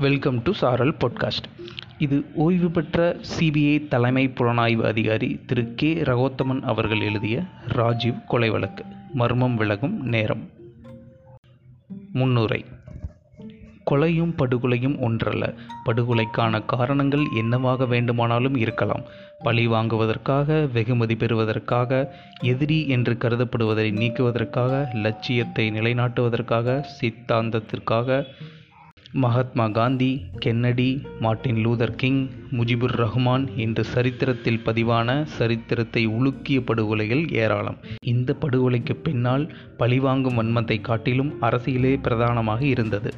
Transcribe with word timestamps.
Welcome 0.00 0.42
to 0.42 0.52
Saaral 0.52 0.94
podcast 0.94 1.48
இது 1.98 2.24
ஓய்வு 2.34 2.70
பெற்ற 2.70 3.16
சிபிஐ 3.38 3.88
தலைமை 3.88 4.28
புலனாய்வு 4.28 4.82
அதிகாரி 4.82 5.40
திரு 5.46 5.74
கே. 5.74 5.94
ரகோத்தமன் 5.94 6.60
அவர்கள் 6.60 7.00
எழுதிய 7.00 7.42
ராஜீவ் 7.66 8.24
கொலை 8.26 8.50
வழக்கு. 8.50 8.84
மர்மம் 9.14 9.54
விலகும் 9.54 10.00
நேரம். 10.06 10.50
முன்னுரை. 12.12 12.64
கொலையும் 13.90 14.34
படுகொலையும் 14.36 14.98
ஒன்றல்ல. 14.98 15.54
படுகொலைக்கான 15.84 16.64
காரணங்கள் 16.64 17.24
என்னவாக 17.36 17.86
வேண்டுமானாலும் 17.86 18.56
இருக்கலாம். 18.56 19.02
பழி 19.38 19.66
வாங்குவதற்காக 19.66 20.68
வெகுமதி 20.72 21.16
பெறுவதற்காக 21.16 22.14
எதிரி 22.40 22.88
என்று 22.88 23.12
கருதப்படுவதை 23.12 23.92
நீக்குவதற்காக 23.92 24.94
லட்சியத்தை 24.94 25.70
நிலைநாட்டுவதற்காக 25.70 26.84
சித்தாந்தத்திற்காக 27.00 28.24
Mahatma 29.12 29.68
Gandhi 29.68 30.24
Kennedy 30.38 31.02
Martin 31.20 31.56
Luther 31.56 31.94
King 31.94 32.28
Mujibur 32.52 32.94
Rahman 32.96 33.56
என்ற 33.56 33.82
சரித்திரத்தில் 33.82 34.60
பதிவான 34.64 35.24
சரித்திரத்தை 35.24 36.08
உலுக்கிய 36.08 36.58
படுகொலைகள் 36.60 37.32
ஏராளம். 37.32 37.78
இந்த 38.00 38.36
படுகொலைக்கு 38.40 38.94
பின்னால் 39.02 39.54
பழிவாங்கும் 39.76 40.42
வன்மத்தை 40.42 40.80
காட்டிலும் 40.80 41.42
அரசியலே 41.42 42.00
பிரதானமாக 42.02 42.64
இருந்தது. 42.64 43.14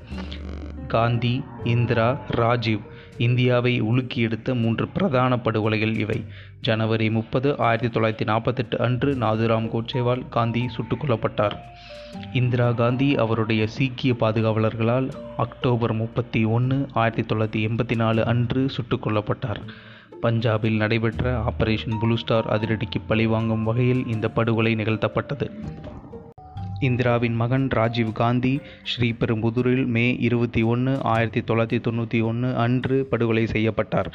காந்தி 0.88 1.45
இந்திரா 1.64 2.20
ராஜீவ் 2.28 2.80
இந்தியாவை 3.18 3.80
உலுக்கி 3.80 4.20
எடுத்த 4.20 4.54
மூன்று 4.54 4.88
பிரதான 4.88 5.36
படுகொலைகள் 5.36 5.98
இவை. 5.98 6.24
ஜனவரி 6.60 7.10
முப்பது 7.10 7.58
ஆயிரத்தி 7.58 8.00
தொள்ளாயிரத்தி 8.00 8.26
நாற்பத்தெட்டு 8.26 8.78
அன்று 8.78 9.14
நாதுராம் 9.14 9.68
கோட்சேவால் 9.68 10.28
காந்தி 10.28 10.68
சுட்டுக் 10.68 11.04
கொல்லப்பட்டார் 11.04 11.52
இந்திரா 12.32 12.72
காந்தி 12.72 13.16
அவருடைய 13.16 13.66
சீக்கிய 13.66 14.12
பாதுகாவலர்களால் 14.12 15.10
அக்டோபர் 15.36 15.92
முப்பத்தி 15.92 16.44
ஒன்று 16.44 16.88
ஆயிரத்தி 16.92 17.36
தொள்ளாயிரத்தி 17.36 17.70
எண்பத்தி 17.70 17.96
நாலு 17.96 18.24
அன்று 18.24 18.69
சுட்டுக் 18.69 19.06
கொல்லப்பட்டார் 19.06 19.60
பஞ்சாபில் 20.22 20.76
நடைபெற்ற 20.76 21.42
ஆபரேஷன் 21.42 21.94
புளூஸ்டார் 22.02 22.48
அதிரடிக்கு 22.48 23.00
பழிவாங்கும் 23.06 23.64
வகையில் 23.64 24.06
இந்த 24.06 24.28
படுகொலை 24.28 24.74
நிகழ்த்தப்பட்டது. 24.74 25.50
இந்திராவின் 26.83 27.34
மகன் 27.34 27.66
ராஜீவ் 27.69 28.12
காந்தி 28.12 28.61
ஸ்ரீபெரும்புதூரில் 28.91 29.86
மே 29.86 30.16
இருபத்தி 30.20 30.62
ஒன்று 30.62 30.92
ஆயிரத்தி 31.02 31.41
தொள்ளாயிரத்தி 31.41 31.80
தொண்ணூற்றி 31.88 32.20
ஒன்று 32.22 32.56
அன்று 32.56 33.06
படுகொலை 33.11 33.47
செய்யப்பட்டார். 33.47 34.11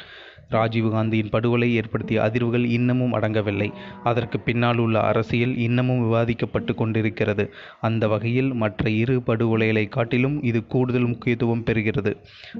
ராஜீவ் 0.50 0.86
காந்தியின் 0.92 1.30
படுகொலை 1.30 1.74
ஏற்படுத்திய 1.74 2.18
அதிர்வுகள் 2.22 2.64
இன்னமும் 2.64 3.14
அடங்கவில்லை. 3.14 3.66
அதற்கு 4.04 4.40
பின்னால் 4.40 4.78
உள்ள 4.78 5.00
அரசியல் 5.00 5.56
இன்னமும் 5.56 6.02
விவாதிக்கப்பட்டு 6.04 6.74
கொண்டிருக்கிறது. 6.74 7.44
அந்த 7.80 8.08
வகையில் 8.08 8.52
மற்ற 8.52 8.90
இரு 8.90 9.16
படுகொலைகளை 9.26 9.88
காட்டிலும் 9.88 10.42
இது 10.42 10.66
கூடுதல் 10.66 11.06
முக்கியத்துவம் 11.06 11.64
பெறுகிறது. 11.66 12.12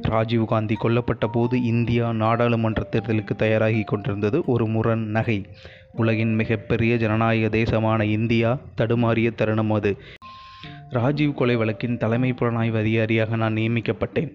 ராஜீவ் 0.03 0.45
காந்தி 0.45 0.77
கொல்லப்பட்ட 0.83 1.29
போது 1.33 1.62
இந்தியா 1.62 2.12
நாடாளுமன்ற 2.12 2.89
தேர்தலுக்கு 2.92 3.36
தயாராகி 3.36 3.84
கொண்டிருந்தது 3.84 4.41
ஒரு 4.47 4.67
முரண் 4.67 5.06
நகை. 5.19 5.39
உலகின் 5.92 6.34
மிகப்பெரிய 6.34 6.97
ஜனநாயக 6.97 7.48
தேசமான 7.48 8.05
இந்தியா 8.05 8.58
தடுமாறிய 8.77 9.34
தருணம் 9.34 9.70
அது. 9.70 9.98
ராஜீவ் 10.91 11.34
கொலை 11.34 11.56
வழக்கின் 11.56 11.98
தலைமை 11.98 12.33
புலனாய்வு 12.33 12.77
அதிகாரியாக 12.77 13.36
நான் 13.36 13.55
நியமிக்கப்பட்டேன். 13.55 14.33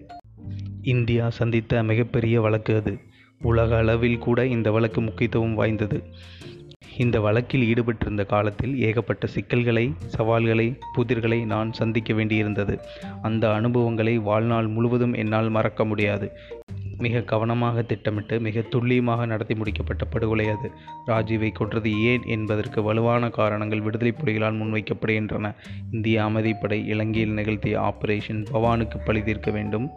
இந்தியா 0.82 1.30
சந்தித்த 1.30 1.82
மிகப்பெரிய 1.82 2.40
வழக்கு 2.40 2.76
அது. 2.76 2.98
உலக 3.42 3.76
அளவில் 3.76 4.18
கூட 4.18 4.46
இந்த 4.46 4.70
வழக்கு 4.70 5.00
முக்கியத்துவம் 5.00 5.54
வாய்ந்தது. 5.54 6.02
இந்த 6.98 7.20
வழக்கில் 7.20 7.74
ஈடுபட்டிருந்த 7.74 8.26
காலத்தில் 8.26 8.80
ஏகப்பட்ட 8.80 9.26
சிக்கல்களை 9.26 9.92
சவால்களை 10.06 10.78
புதிர்களை 10.92 11.44
நான் 11.44 11.72
சந்திக்க 11.72 12.12
வேண்டியிருந்தது. 12.12 12.78
அந்த 13.22 13.52
அனுபவங்களை 13.52 14.18
வாழ்நாள் 14.18 14.66
முழுவதும் 14.66 15.12
என்னால் 15.12 15.48
மறக்க 15.48 15.84
முடியாது. 15.84 16.32
மிக 16.98 17.20
கவனமாக 17.20 17.82
திட்டமிட்டு 17.82 18.40
மிக 18.40 18.60
துல்லியமாக 18.60 19.26
நடத்தி 19.26 19.54
முடிக்கப்பட்ட 19.54 20.04
படுகொலை 20.10 20.48
அது. 20.48 20.70
ராஜீவை 21.06 21.52
கொன்றது 21.52 22.00
ஏன் 22.00 22.22
என்பதற்கு 22.24 22.82
வலுவான 22.82 23.30
காரணங்கள் 23.30 23.80
விடுதலை 23.80 24.12
புலிகளால் 24.12 24.60
முன்வைக்கப்படுகின்றன. 24.62 25.54
இந்திய 25.90 26.22
அமைதிப்படை 26.22 26.86
இலங்கையில் 26.86 27.32
நிகழ்த்திய 27.32 27.80
ஆபரேஷன் 27.80 28.44
பவானுக்கு 28.52 29.00
பழி 29.04 29.22
தீர்க்க 29.22 29.50
வேண்டும். 29.50 29.90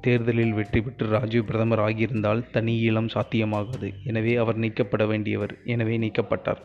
தேர்தலில் 0.00 0.52
வெற்றி 0.52 0.80
பெற்று 0.80 1.06
ராஜீவ் 1.06 1.44
பிரதமர் 1.44 1.78
ஆகியிருந்தால் 1.78 2.50
தனி 2.50 2.90
ஈழம் 2.90 3.08
சாத்தியமாகாது. 3.14 3.92
எனவே 4.04 4.36
அவர் 4.36 4.56
நீக்கப்பட 4.56 5.04
வேண்டியவர் 5.04 5.64
எனவே 5.64 5.98
நீக்கப்பட்டார். 5.98 6.62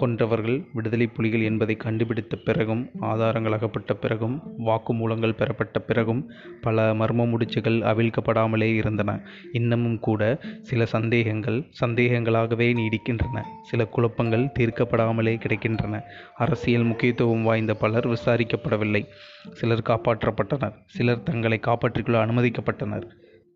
கொன்றவர்கள் 0.00 0.66
விடுதலை 0.72 1.06
புலிகள் 1.06 1.42
என்பதை 1.42 1.76
கண்டுபிடித்த 1.76 2.36
பிறகும் 2.36 2.90
ஆதாரங்கள் 3.00 3.52
அகப்பட்ட 3.52 3.94
பிறகும் 3.94 4.36
வாக்குமூலங்கள் 4.58 5.34
பெறப்பட்ட 5.36 5.78
பிறகும் 5.78 6.30
பல 6.60 6.94
மர்ம 6.94 7.26
முடிச்சுகள் 7.32 7.76
அவிழ்க்கப்படாமலே 7.90 8.68
இருந்தன. 8.74 9.22
இன்னமும் 9.52 9.98
கூட 9.98 10.40
சில 10.62 10.86
சந்தேகங்கள் 10.86 11.58
சந்தேகங்களாகவே 11.80 12.68
நீடிக்கின்றன. 12.72 13.42
சில 13.62 13.86
குழப்பங்கள் 13.86 14.52
தீர்க்கப்படாமலே 14.58 15.34
கிடைக்கின்றன. 15.44 16.00
அரசியல் 16.36 16.82
முக்கியத்துவம் 16.82 17.42
வாய்ந்த 17.42 17.74
பலர் 17.74 18.08
விசாரிக்கப்படவில்லை. 18.08 19.04
சிலர் 19.52 19.86
காப்பாற்றப்பட்டனர். 19.86 20.72
சிலர் 20.86 21.22
தங்களை 21.22 21.60
காப்பாற்றிக்கொள்ள 21.62 22.20
அனுமதிக்கப்பட்டனர். 22.26 23.06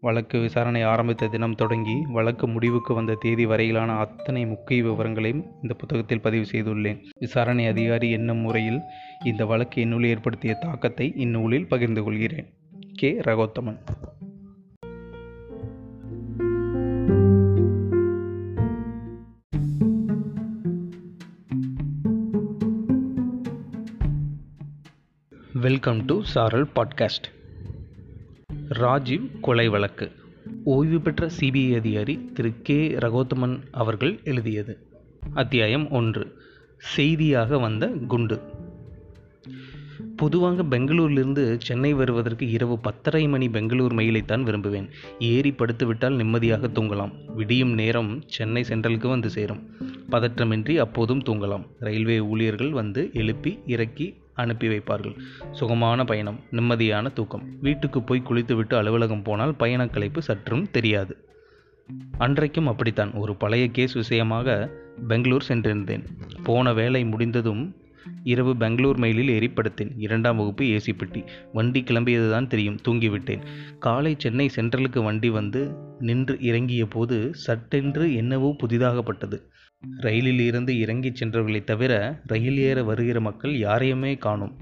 வழக்கு 0.00 0.40
விசாரணை 0.40 0.82
ஆரம்பித்த 0.82 1.26
தினம் 1.26 1.54
தொடங்கி 1.54 1.94
வழக்கு 2.06 2.48
முடிவுக்கு 2.48 2.94
வந்த 2.94 3.16
தேதி 3.20 3.46
வரையிலான 3.46 3.92
அத்தனை 3.92 4.46
முக்கிய 4.46 4.82
விவரங்களையும் 4.82 5.44
இந்த 5.62 5.74
புத்தகத்தில் 5.74 6.20
பதிவு 6.20 6.46
செய்துள்ளேன். 6.52 7.02
விசாரணை 7.18 7.66
அதிகாரி 7.66 8.10
என்னும் 8.10 8.36
முறையில் 8.36 8.80
இந்த 9.24 9.46
வழக்கு 9.46 9.80
என்னுள் 9.80 10.04
ஏற்படுத்திய 10.04 10.54
தாக்கத்தை 10.54 11.12
இந்நூலில் 11.16 11.68
பகிர்ந்து 11.68 12.02
கொள்கிறேன். 12.02 12.52
K. 12.94 13.20
Ragothaman. 13.20 13.78
Welcome 25.52 26.04
to 26.04 26.20
Saaral 26.22 26.68
podcast. 26.74 27.34
Rajiv 28.76 29.26
கொலை 29.40 29.68
வழக்கு. 29.68 30.12
ஓய்வு 30.64 31.00
பெற்ற 31.00 31.30
சிபிஐ 31.40 31.76
அதிகாரி 31.76 32.30
திரு 32.34 32.52
கே. 32.62 32.88
ரகோத்தமன் 32.88 33.60
அவர்கள் 33.70 34.20
எழுதியது. 34.24 34.78
அத்தியாயம் 35.34 35.90
ஒன்று. 35.90 36.38
செய்தியாக 36.76 37.58
வந்த 37.58 37.86
குண்டு. 37.86 38.40
பொதுவாக 40.16 40.62
பெங்களூரிலிருந்து 40.62 41.60
சென்னை 41.60 41.92
வருவதற்கு 41.92 42.50
இரவு 42.50 42.78
பத்தரை 42.78 43.28
மணி 43.28 43.48
பெங்களூர் 43.48 43.94
மெயிலைத்தான் 43.94 44.42
விரும்புவேன். 44.42 44.88
ஏறி 45.18 45.50
படுத்துவிட்டால் 45.50 46.14
நிம்மதியாக 46.14 46.66
தூங்கலாம். 46.66 47.12
விடியும் 47.34 47.72
நேரம் 47.72 48.22
சென்னை 48.26 48.64
சென்ட்ரலுக்கு 48.68 49.08
வந்து 49.08 49.30
சேரும். 49.30 49.62
பதற்றமின்றி 50.10 50.76
அப்போதும் 50.76 51.22
தூங்கலாம். 51.22 51.66
ரயில்வே 51.78 52.20
ஊழியர்கள் 52.20 52.70
வந்து 52.70 53.10
எழுப்பி 53.12 53.58
இறக்கி 53.66 54.14
அனுப்பி 54.36 54.68
வைப்பார்கள். 54.68 55.14
சுகமான 55.52 56.04
பயணம் 56.04 56.40
நிம்மதியான 56.50 57.12
தூக்கம். 57.12 57.44
வீட்டுக்கு 57.60 58.02
போய் 58.02 58.22
குளித்துவிட்டு 58.22 58.76
அலுவலகம் 58.76 59.22
போனால் 59.22 59.54
பயண 59.54 59.84
கலைப்பு 59.84 60.18
சற்றும் 60.18 60.70
தெரியாது. 60.70 61.16
அன்றைக்கும் 62.18 62.66
அப்படித்தான். 62.66 63.12
ஒரு 63.12 63.36
பழைய 63.36 63.68
கேஸ் 63.68 63.92
விஷயமாக 63.92 64.70
பெங்களூர் 65.08 65.44
சென்றிருந்தேன். 65.48 66.04
போன 66.42 66.72
வேலை 66.72 67.04
முடிந்ததும் 67.04 67.76
இரவு 68.22 68.56
பெங்களூர் 68.56 68.98
மெயிலில் 68.98 69.28
ஏறிப்படுத்தேன். 69.28 69.92
இரண்டாம் 69.96 70.36
வகுப்பு 70.36 70.64
ஏசி 70.64 70.92
பெட்டி. 70.96 71.24
வண்டி 71.52 71.82
கிளம்பியதுதான் 71.82 72.46
தெரியும். 72.46 72.78
தூங்கிவிட்டேன். 72.88 73.42
காலை 73.78 74.14
சென்னை 74.18 74.50
சென்ட்ரலுக்கு 74.56 75.04
வண்டி 75.04 75.30
வந்து 75.30 75.74
நின்று 75.98 76.40
இறங்கிய 76.40 76.86
போது 76.86 77.34
சட்டென்று 77.34 78.14
என்னவோ 78.14 78.56
புதிதாகப்பட்டது. 78.62 79.50
ரயிலில் 80.00 80.40
இருந்து 80.40 80.78
இறங்கிச் 80.78 81.24
சென்றவர்களை 81.24 81.64
தவிர 81.64 82.20
ரயில் 82.26 82.58
ஏற 82.58 82.82
வருகிற 82.82 83.20
மக்கள் 83.20 83.58
யாரையுமே 83.58 84.16
காணும். 84.16 84.54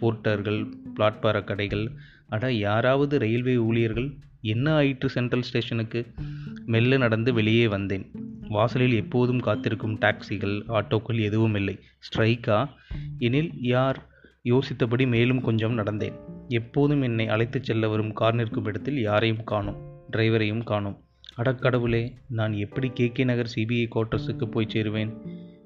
போர்ட்டர்கள் 0.00 0.74
பிளாட்பார 0.94 1.44
கடைகள் 1.44 1.92
அட 2.28 2.52
யாராவது 2.52 3.18
ரயில்வே 3.18 3.56
ஊழியர்கள் 3.56 4.14
என்ன 4.42 4.72
ஆயிற்று 4.72 5.08
சென்ட்ரல் 5.08 5.42
ஸ்டேஷனுக்கு? 5.42 6.06
மெல்ல 6.66 6.96
நடந்து 6.96 7.32
வெளியே 7.32 7.68
வந்தேன். 7.68 8.10
வாசலில் 8.48 8.94
எப்போதும் 8.94 9.40
காத்திருக்கும் 9.40 9.98
டாக்ஸிகள் 9.98 10.56
ஆட்டோக்கள் 10.68 11.20
எதுவும் 11.20 11.54
இல்லை. 11.54 11.78
ஸ்ட்ரைக்கா? 12.06 12.68
எனில் 13.18 13.50
யார்? 13.60 14.08
யோசித்தபடி 14.44 15.06
மேலும் 15.06 15.40
கொஞ்சம் 15.40 15.78
நடந்தேன். 15.78 16.16
எப்போதும் 16.48 17.02
என்னை 17.02 17.28
அழைத்துச் 17.28 17.64
செல்ல 17.64 17.88
வரும் 17.88 18.12
கார் 18.12 18.34
நிற்கும் 18.34 18.64
இடத்தில் 18.64 19.00
யாரையும் 19.00 19.44
காணும் 19.44 19.76
டிரைவரையும் 20.12 20.64
காணும். 20.64 21.03
அடக்கடவுளே 21.36 22.12
நான் 22.28 22.52
எப்படி 22.52 22.90
கே 22.94 23.12
கே 23.12 23.24
நகர் 23.24 23.52
சிபிஐ 23.56 23.88
குவார்ட்டர்ஸுக்கு 23.94 24.44
போய் 24.44 24.66
சேருவேன்? 24.68 25.12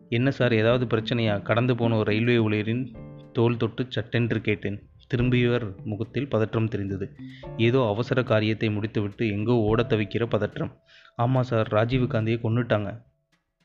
என்ன 0.08 0.30
சார் 0.30 0.52
ஏதாவது 0.52 0.96
பிரச்சனையா? 0.96 1.42
கடந்து 1.42 1.76
போன 1.76 1.96
ஒரு 1.96 2.04
ரயில்வே 2.04 2.36
ஊழியரின் 2.36 2.94
தோல் 3.32 3.56
தொட்டு 3.56 3.86
சட்டென்று 3.88 4.40
கேட்டேன். 4.40 4.90
திரும்பியவர் 5.14 5.84
முகத்தில் 5.84 6.28
பதற்றம் 6.28 6.68
தெரிந்தது. 6.68 7.14
ஏதோ 7.56 7.86
அவசர 7.86 8.22
காரியத்தை 8.22 8.70
முடித்துவிட்டு 8.70 9.28
எங்கோ 9.28 9.52
ஓடத் 9.52 9.92
தவிக்கிற 9.92 10.24
பதற்றம். 10.24 10.78
ஆமாம் 11.16 11.42
சார் 11.42 11.68
ராஜீவ் 11.68 12.08
காந்தியை 12.08 12.40
கொன்னுட்டாங்க. 12.42 13.02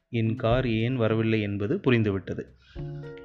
என் 0.09 0.35
கார் 0.35 0.67
ஏன் 0.67 0.95
வரவில்லை 0.95 1.41
என்பது 1.41 1.79
புரிந்துவிட்டது. 1.85 2.41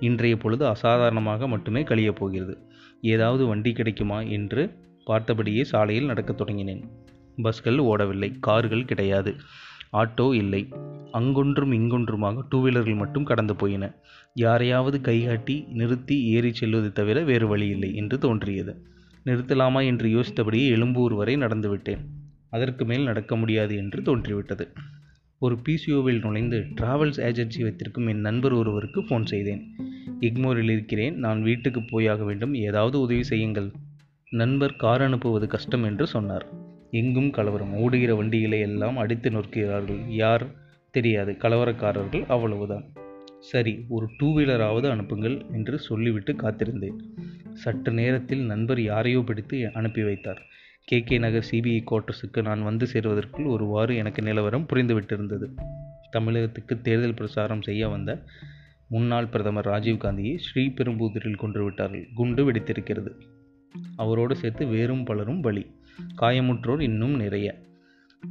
இன்றைய 0.01 0.37
பொழுது 0.37 0.67
அசாதாரணமாக 0.67 1.49
மட்டுமே 1.49 1.83
கழியப் 1.83 2.17
போகிறது. 2.17 2.59
ஏதாவது 3.01 3.47
வண்டி 3.47 3.73
கிடைக்குமா 3.73 4.21
என்று 4.21 4.75
பார்த்தபடியே 5.07 5.63
சாலையில் 5.63 6.07
நடக்கத் 6.07 6.41
தொடங்கினேன். 6.41 6.83
பஸ்கள் 7.43 7.79
ஓடவில்லை 7.79 8.37
கார்கள் 8.41 8.85
கிடையாது. 8.85 9.35
ஆட்டோ 9.93 10.35
இல்லை. 10.35 10.69
அங்கொன்றும் 11.13 11.73
இங்கொன்றுமாக 11.73 12.45
டூ 12.49 12.63
வீலர்கள் 12.63 12.95
மட்டும் 12.95 13.25
கடந்து 13.25 13.57
போயின. 13.57 13.95
யாரையாவது 14.35 15.01
கைகாட்டி 15.01 15.65
நிறுத்தி 15.73 16.25
ஏறி 16.25 16.53
செல்வதை 16.53 16.91
தவிர 16.93 17.23
வேறு 17.23 17.47
வழி 17.47 17.67
இல்லை 17.67 17.95
என்று 17.95 18.19
தோன்றியது. 18.19 18.75
நிறுத்தலாமா 19.27 19.87
என்று 19.87 20.09
யோசித்தபடியே 20.09 20.67
எழும்பூர் 20.67 21.15
வரை 21.15 21.37
நடந்துவிட்டேன் 21.37 22.05
அதற்கு 22.51 22.85
மேல் 22.85 23.05
நடக்க 23.05 23.37
முடியாது 23.37 23.77
என்று 23.77 24.03
தோன்றிவிட்டது. 24.03 24.69
ஒரு 25.39 25.59
பிசிஓவில் 25.69 26.21
நுழைந்து 26.21 26.59
டிராவல்ஸ் 26.81 27.21
ஏஜென்சி 27.21 27.63
வைத்திருக்கும் 27.63 28.07
என் 28.07 28.21
நண்பர் 28.21 28.53
ஒருவருக்கு 28.53 29.01
ஃபோன் 29.01 29.25
செய்தேன். 29.25 29.63
இக்மோரில் 30.21 30.71
இருக்கிறேன். 30.71 31.19
நான் 31.19 31.43
வீட்டுக்கு 31.43 31.81
போயாக 31.91 32.25
வேண்டும். 32.25 32.55
ஏதாவது 32.55 33.01
உதவி 33.01 33.23
செய்யுங்கள். 33.23 33.73
நண்பர் 34.31 34.77
கார் 34.77 35.03
அனுப்புவது 35.03 35.47
கஷ்டம் 35.47 35.83
என்று 35.83 36.07
சொன்னார். 36.07 36.47
எங்கும் 36.91 37.31
கலவரம். 37.31 37.75
ஓடுகிற 37.75 38.15
வண்டிகளை 38.15 38.61
எல்லாம் 38.61 38.97
அடித்து 38.97 39.31
நொறுக்கிறார்கள் 39.31 40.09
யார்? 40.09 40.47
தெரியாது. 40.91 41.33
கலவரக்காரர்கள் 41.33 42.27
அவ்வளவுதான். 42.27 42.85
சரி 43.39 43.85
ஒரு 43.89 44.09
டூ 44.19 44.39
வீலராவது 44.39 44.91
அனுப்புங்கள் 44.91 45.45
என்று 45.53 45.79
சொல்லிவிட்டு 45.79 46.33
காத்திருந்தேன். 46.33 46.97
சற்று 47.53 47.93
நேரத்தில் 47.93 48.47
நண்பர் 48.47 48.83
யாரையோ 48.83 49.23
பிடித்து 49.27 49.71
அனுப்பி 49.73 50.03
வைத்தார். 50.03 50.43
கே. 50.85 51.03
கே. 51.03 51.19
நகர் 51.19 51.47
சிபிஐ 51.51 51.85
குவார்ட்டர்ஸுக்கு 51.91 52.43
நான் 52.43 52.63
வந்து 52.63 52.87
சேருவதற்குள் 52.93 53.47
ஒருவாறு 53.47 53.97
எனக்கு 53.97 54.23
நிலவரம் 54.23 54.67
புரிந்துவிட்டிருந்தது. 54.73 55.47
தமிழகத்துக்கு 56.11 56.81
தேர்தல் 56.81 57.15
பிரச்சாரம் 57.15 57.63
செய்ய 57.63 57.89
வந்த 57.89 58.23
முன்னாள் 58.89 59.27
பிரதமர் 59.27 59.67
ராஜீவ்காந்தியை 59.67 60.39
ஸ்ரீபெரும்புதூரில் 60.39 61.37
கொன்று 61.37 61.65
விட்டார்கள். 61.65 62.09
குண்டு 62.15 62.53
வெடித்திருக்கிறது. 62.53 63.11
அவரோடு 63.97 64.37
சேர்த்து 64.37 64.67
வேறும் 64.67 65.05
பலரும் 65.05 65.41
பலி 65.41 65.68
காயமுற்றோர் 66.21 66.81
இன்னும் 66.81 67.17
நிறைய. 67.17 67.59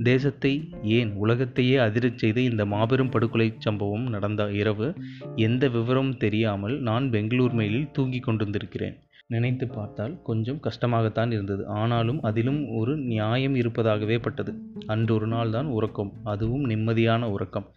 தேசத்தை 0.03 0.69
ஏன் 0.83 1.13
உலகத்தையே 1.13 1.77
அதிரச் 1.77 2.15
செய்த 2.15 2.41
இந்த 2.41 2.65
மாபெரும் 2.65 3.09
படுகொலை 3.09 3.53
சம்பவம் 3.59 4.09
நடந்த 4.09 4.51
இரவு 4.51 4.93
எந்த 5.35 5.69
விவரமும் 5.69 6.17
தெரியாமல் 6.17 6.81
நான் 6.81 7.09
பெங்களூர் 7.09 7.55
மெயிலில் 7.55 7.91
தூங்கிக் 7.91 8.27
கொண்டிருந்திருக்கிறேன். 8.27 8.95
நினைத்து 9.27 9.67
பார்த்தால் 9.67 10.21
கொஞ்சம் 10.21 10.59
கஷ்டமாகத்தான் 10.63 11.31
இருந்தது. 11.31 11.67
ஆனாலும் 11.67 12.21
அதிலும் 12.21 12.69
ஒரு 12.69 12.97
நியாயம் 12.97 13.55
இருப்பதாகவே 13.55 14.17
பட்டது. 14.17 14.53
அன்றொரு 14.85 15.27
நாள் 15.27 15.49
தான் 15.49 15.65
உறக்கம். 15.65 16.13
அதுவும் 16.23 16.69
நிம்மதியான 16.69 17.21
உறக்கம். 17.21 17.67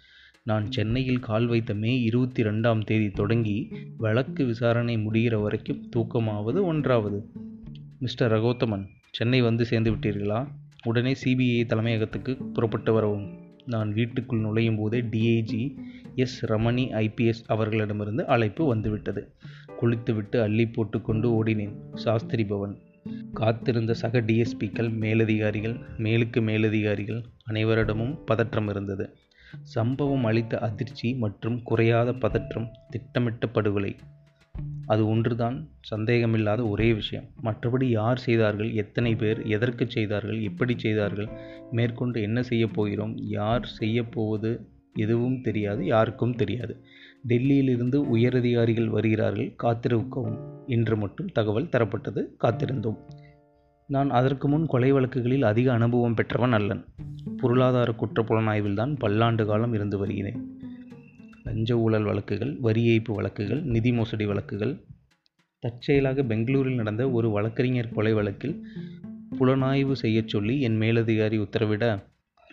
நான் 0.43 0.71
சென்னையில் 0.71 1.21
கால் 1.21 1.47
வைத்த 1.47 1.75
மே 1.75 2.01
இருபத்தி 2.01 2.43
ரெண்டாம் 2.43 2.85
தேதி 2.85 3.11
தொடங்கி 3.11 3.73
வழக்கு 3.97 4.45
விசாரணை 4.45 4.97
முடிகிற 4.97 5.43
வரைக்கும் 5.43 5.89
தூக்கமாவது 5.97 6.63
ஒன்றாவது. 6.63 7.31
மிஸ்டர் 7.99 8.33
ரகோத்தமன் 8.33 8.87
சென்னை 9.11 9.41
வந்து 9.41 9.65
சேர்ந்து 9.65 9.93
விட்டீர்களா? 9.93 10.47
உடனே 10.85 11.13
சிபிஐ 11.25 11.67
தலைமையகத்துக்கு 11.67 12.45
புறப்பட்டு 12.53 12.93
வரவும். 12.93 13.39
நான் 13.67 13.93
வீட்டுக்குள் 13.93 14.41
நுழையும் 14.41 14.77
போதே 14.77 15.01
டிஐஜி 15.01 15.77
எஸ் 16.15 16.47
ரமணி 16.47 16.85
ஐபிஎஸ் 16.93 17.43
அவர்களிடமிருந்து 17.47 18.27
அழைப்பு 18.27 18.67
வந்துவிட்டது. 18.67 19.35
குளித்துவிட்டு 19.77 20.43
அள்ளி 20.43 20.67
போட்டுக்கொண்டு 20.67 21.27
ஓடினேன். 21.31 21.75
சாஸ்திரி 21.95 22.45
பவன். 22.45 22.79
காத்திருந்த 23.33 23.95
சக 23.95 24.21
டிஎஸ்பிக்கள் 24.21 24.91
மேலதிகாரிகள் 24.97 25.77
மேலுக்கு 25.99 26.43
மேலதிகாரிகள் 26.43 27.25
அனைவரிடமும் 27.51 28.19
பதற்றம் 28.25 28.69
இருந்தது. 28.69 29.17
சம்பவம் 29.63 30.25
அளித்த 30.25 30.59
அதிர்ச்சி 30.59 31.15
மற்றும் 31.15 31.63
குறையாத 31.63 32.13
பதற்றம் 32.13 32.69
திட்டமிட்ட 32.91 33.47
படுகொலை. 33.47 33.97
அது 34.87 35.09
ஒன்றுதான் 35.09 35.69
சந்தேகமில்லாத 35.91 36.69
ஒரே 36.69 36.93
விஷயம். 36.93 37.25
மற்றபடி 37.45 37.85
யார் 37.85 38.19
செய்தார்கள் 38.19 38.73
எத்தனை 38.73 39.15
பேர் 39.15 39.43
எதற்கு 39.47 39.91
செய்தார்கள் 39.91 40.43
எப்படி 40.43 40.79
செய்தார்கள் 40.79 41.29
மேற்கொண்டு 41.71 42.23
என்ன 42.23 42.43
செய்ய 42.43 42.67
போகிறோம் 42.67 43.17
யார் 43.17 43.67
செய்ய 43.67 44.05
போவது 44.05 44.67
எதுவும் 44.95 45.41
தெரியாது 45.41 45.85
யாருக்கும் 45.85 46.37
தெரியாது. 46.37 46.85
டெல்லியிலிருந்து 47.29 47.95
உயரதிகாரிகள் 47.95 48.89
வருகிறார்கள் 48.89 49.55
காத்திருக்கவும் 49.63 50.39
என்று 50.67 50.97
மட்டும் 50.97 51.27
தகவல் 51.27 51.69
தரப்பட்டது 51.69 52.25
காத்திருந்தோம். 52.41 52.97
நான் 53.87 54.11
அதற்கு 54.11 54.49
முன் 54.49 54.67
கொலை 54.67 54.93
வழக்குகளில் 54.93 55.43
அதிக 55.43 55.73
அனுபவம் 55.73 56.15
பெற்றவன் 56.15 56.53
அல்லன். 56.53 56.85
பொருளாதார 57.37 57.93
குற்ற 57.93 58.23
புலனாய்வில் 58.23 58.75
தான் 58.75 58.97
பல்லாண்டு 58.97 59.47
காலம் 59.47 59.73
இருந்து 59.73 59.99
வருகிறேன். 59.99 60.60
லஞ்ச 61.45 61.79
ஊழல் 61.79 62.03
வழக்குகள் 62.03 62.57
வரி 62.61 62.89
ஏய்ப்பு 62.89 63.15
வழக்குகள் 63.15 63.63
நிதி 63.63 63.93
மோசடி 63.93 64.27
வழக்குகள். 64.27 64.77
தற்செயலாக 65.59 66.23
பெங்களூரில் 66.23 66.75
நடந்த 66.75 67.11
ஒரு 67.11 67.31
வழக்கறிஞர் 67.31 67.93
கொலை 67.93 68.13
வழக்கில் 68.13 68.67
புலனாய்வு 69.41 69.93
செய்யச் 69.93 70.29
சொல்லி 70.29 70.61
என் 70.61 70.77
மேலதிகாரி 70.77 71.39
உத்தரவிட 71.39 72.03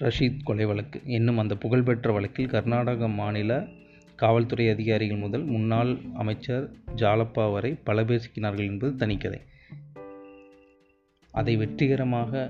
ரஷீத் 0.02 0.44
கொலை 0.44 0.66
வழக்கு. 0.66 1.02
என்னும் 1.06 1.38
அந்த 1.38 1.58
புகழ்பெற்ற 1.58 2.12
வழக்கில் 2.12 2.48
கர்நாடக 2.48 3.08
மாநில 3.08 3.68
காவல்துறை 4.16 4.70
அதிகாரிகள் 4.70 5.18
முதல் 5.18 5.44
முன்னாள் 5.44 5.98
அமைச்சர் 6.14 6.72
ஜாலப்பா 6.96 7.52
வரை 7.52 7.78
பல 7.84 8.06
பேர் 8.06 8.28
சிக்கினார்கள் 8.28 8.66
என்பது 8.66 9.06
தனிக்கதை. 9.06 9.42
அதை 11.32 11.56
வெற்றிகரமாக 11.56 12.50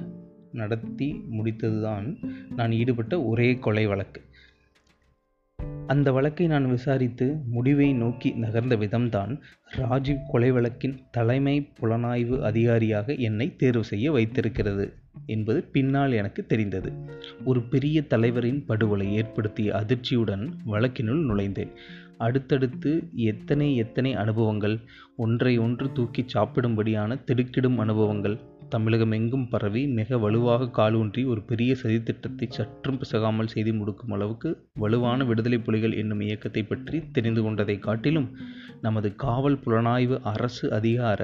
நடத்தி 0.51 1.23
முடித்ததுதான் 1.31 2.17
நான் 2.55 2.71
ஈடுபட்ட 2.71 3.23
ஒரே 3.23 3.55
கொலை 3.55 3.85
வழக்கு. 3.85 4.21
அந்த 5.87 6.11
வழக்கை 6.11 6.47
நான் 6.47 6.65
விசாரித்து 6.69 7.25
முடிவை 7.49 7.93
நோக்கி 7.93 8.29
நகர்ந்த 8.31 8.75
விதம்தான் 8.75 9.33
ராஜீவ் 9.69 10.25
கொலை 10.27 10.51
வழக்கின் 10.51 10.95
தலைமை 11.11 11.71
புலனாய்வு 11.79 12.37
அதிகாரியாக 12.41 13.13
என்னை 13.13 13.55
தேர்வு 13.55 13.83
செய்ய 13.83 14.11
வைத்திருக்கிறது 14.11 14.85
என்பது 15.25 15.63
பின்னால் 15.63 16.11
எனக்கு 16.11 16.45
தெரிந்தது. 16.45 16.91
ஒரு 17.45 17.61
பெரிய 17.61 18.01
தலைவரின் 18.01 18.65
படுகொலை 18.65 19.15
ஏற்படுத்திய 19.15 19.73
அதிர்ச்சியுடன் 19.73 20.45
வழக்கினுள் 20.65 21.23
நுழைந்தேன். 21.29 21.73
அடுத்தடுத்து 22.17 22.91
எத்தனை 23.15 23.75
எத்தனை 23.75 24.13
அனுபவங்கள் 24.13 24.77
ஒன்றை 25.15 25.57
ஒன்று 25.57 25.91
தூக்கி 25.91 26.25
சாப்பிடும்படியான 26.33 27.17
திடுக்கிடும் 27.25 27.77
அனுபவங்கள் 27.77 28.37
தமிழகம் 28.69 29.11
எங்கும் 29.11 29.49
பரவி 29.49 29.87
மிக 29.87 30.17
வலுவாக 30.17 30.67
காலூன்றி 30.69 31.21
ஒரு 31.25 31.41
பெரிய 31.41 31.75
சதித்திட்டத்தை 31.83 32.47
சற்றும் 32.47 32.97
பிசகாமல் 32.97 33.47
செய்து 33.47 33.73
முடிக்கும் 33.73 34.11
அளவுக்கு 34.11 34.49
வலுவான 34.73 35.25
விடுதலை 35.25 35.59
புலிகள் 35.59 35.95
என்னும் 35.97 36.19
இயக்கத்தை 36.19 36.63
பற்றி 36.63 36.97
தெரிந்து 37.11 37.43
கொண்டதை 37.43 37.79
காட்டிலும் 37.79 38.27
நமது 38.81 39.15
காவல் 39.15 39.57
புலனாய்வு 39.65 40.17
அரசு 40.23 40.71
அதிகார 40.71 41.21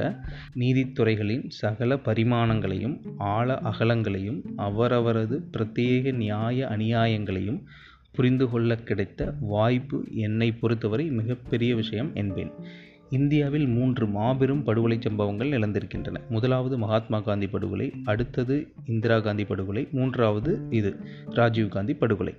நீதித்துறைகளின் 0.56 1.46
சகல 1.48 1.96
பரிமாணங்களையும் 1.96 2.96
ஆழ 3.18 3.60
அகலங்களையும் 3.64 4.40
அவரவரது 4.56 5.40
பிரத்யேக 5.54 6.14
நியாய 6.14 6.68
அநியாயங்களையும் 6.78 7.60
புரிந்து 8.12 8.50
கொள்ள 8.50 8.76
கிடைத்த 8.78 9.22
வாய்ப்பு 9.40 10.00
என்னை 10.26 10.52
பொறுத்தவரை 10.54 11.06
மிகப்பெரிய 11.12 11.76
விஷயம் 11.76 12.12
என்பேன். 12.14 12.52
இந்தியாவில் 13.13 13.67
மூன்று 13.67 14.08
மாபெரும் 14.08 14.63
படுகொலை 14.63 14.98
சம்பவங்கள் 15.01 15.50
நிலந்திருக்கின்றன. 15.50 16.15
முதலாவது 16.29 16.77
மகாத்மா 16.77 17.20
காந்தி 17.20 17.48
படுகொலை 17.48 17.93
அடுத்தது 18.05 18.55
இந்திரா 18.86 19.20
காந்தி 19.20 19.46
படுகொலை 19.46 19.88
மூன்றாவது 19.91 20.51
இது 20.70 20.96
ராஜீவ் 21.29 21.70
காந்தி 21.70 21.93
படுகொலை. 21.93 22.36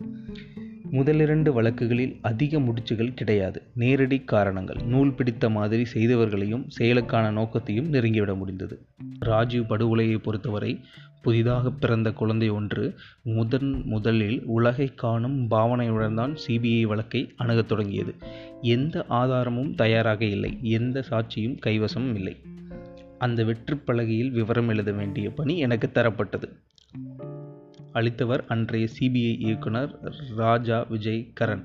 முதலிரண்டு 0.93 1.51
வழக்குகளில் 1.51 2.19
அதிக 2.23 2.59
முடிச்சுகள் 2.59 3.15
கிடையாது. 3.15 3.63
நேரடி 3.75 4.19
காரணங்கள் 4.25 4.81
நூல் 4.85 5.15
பிடித்த 5.15 5.51
மாதிரி 5.51 5.85
செய்தவர்களையும் 5.95 6.69
செயலுக்கான 6.79 7.33
நோக்கத்தையும் 7.33 7.93
நெருங்கிவிட 7.93 8.37
முடிந்தது. 8.37 8.77
ராஜீவ் 9.19 9.67
படுகொலையை 9.67 10.19
பொறுத்தவரை 10.19 10.81
புதிதாக 11.25 11.71
பிறந்த 11.71 12.09
குழந்தை 12.13 12.49
ஒன்று 12.49 12.85
முதன் 13.23 13.71
முதலில் 13.85 14.39
உலகை 14.57 14.89
காணும் 14.95 15.39
பாவனையுடன் 15.51 16.15
தான் 16.15 16.35
சிபிஐ 16.47 16.83
வழக்கை 16.83 17.23
அணுகத் 17.37 17.69
தொடங்கியது. 17.69 18.15
எந்த 18.75 19.05
ஆதாரமும் 19.21 19.75
தயாராக 19.75 20.25
இல்லை. 20.25 20.53
எந்த 20.63 21.05
சாட்சியும் 21.11 21.59
கைவசமும் 21.67 22.15
இல்லை. 22.15 22.37
அந்த 23.19 23.45
வெற்றுப்பலகையில் 23.45 24.31
விவரம் 24.31 24.69
எழுத 24.69 24.93
வேண்டிய 24.93 25.29
பணி 25.31 25.57
எனக்கு 25.59 25.91
தரப்பட்டது. 25.95 26.49
அளித்தவர் 27.95 28.43
அன்றைய 28.49 28.89
சிபிஐ 28.99 29.35
இயக்குனர் 29.39 29.93
ராஜா 30.37 30.79
விஜய் 30.89 31.33
கரண் 31.41 31.65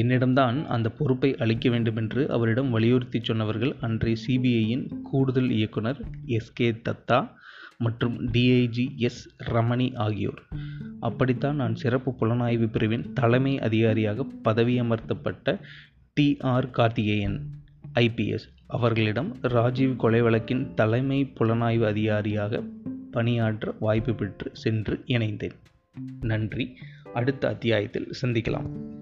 என்னிடம்தான் 0.00 0.58
அந்த 0.66 0.88
பொறுப்பை 0.90 1.30
அளிக்க 1.38 1.70
வேண்டுமென்று 1.70 2.22
அவரிடம் 2.30 2.70
வலியுறுத்தி 2.70 3.20
சொன்னவர்கள் 3.22 3.72
அன்றைய 3.80 4.16
சிபிஐயின் 4.26 4.84
கூடுதல் 5.02 5.50
இயக்குனர் 5.50 6.00
எஸ் 6.26 6.52
கே 6.52 6.68
தத்தா 6.70 7.18
மற்றும் 7.78 8.28
டிஐஜி 8.32 8.96
எஸ் 8.96 9.36
ரமணி 9.50 9.96
ஆகியோர். 9.96 10.42
அப்படித்தான் 11.00 11.56
நான் 11.56 11.74
சிறப்பு 11.74 12.14
புலனாய்வு 12.20 12.70
பிரிவின் 12.70 13.12
தலைமை 13.12 13.60
அதிகாரியாக 13.60 14.26
பதவியமர்த்தப்பட்ட 14.44 15.58
டி 16.14 16.36
ஆர் 16.40 16.70
கார்த்திகேயன் 16.70 17.40
ஐபிஎஸ் 17.94 18.48
அவர்களிடம் 18.66 19.36
ராஜீவ் 19.40 19.96
கொலை 19.96 20.20
வழக்கின் 20.20 20.74
தலைமை 20.74 21.32
புலனாய்வு 21.38 21.84
அதிகாரியாக 21.84 22.62
பணியாற்ற 23.10 23.74
வாய்ப்பு 23.80 24.14
பெற்று 24.14 24.50
சென்று 24.52 25.02
இணைந்தேன். 25.06 25.56
நன்றி. 26.20 26.76
அடுத்த 27.14 27.48
அத்தியாயத்தில் 27.48 28.10
சந்திக்கலாம். 28.22 28.94